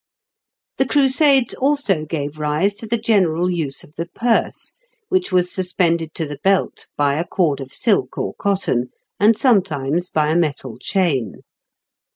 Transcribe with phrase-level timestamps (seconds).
[0.77, 4.73] The Crusades also gave rise to the general use of the purse,
[5.09, 10.09] which was suspended to the belt by a cord of silk or cotton, and sometimes
[10.09, 11.41] by a metal chain.